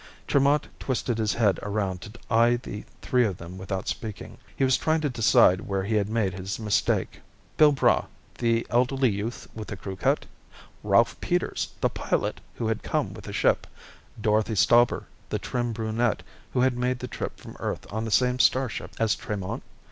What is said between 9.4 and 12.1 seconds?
with the crewcut? Ralph Peters, the